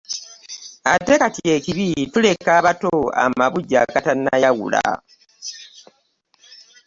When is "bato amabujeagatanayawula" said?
2.65-4.83